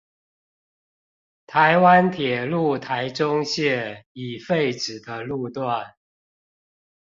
[1.45, 5.93] 臺灣鐵路臺中線已廢止的路段